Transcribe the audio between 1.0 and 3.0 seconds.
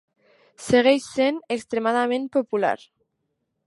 essent extremadament popular.